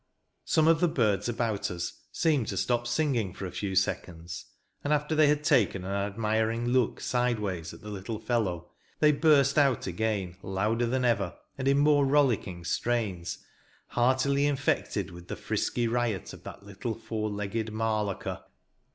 [0.45, 4.45] Some of the birds about us seemed to stop singing for a few seconds,
[4.83, 9.59] and, after they had taken an admiring look sideway at the little fellow, they burst
[9.59, 13.45] out again, louder than ever, and in more rollicking strains,
[13.89, 18.43] heartily infected with the frisky riot of that little four legged mar locker.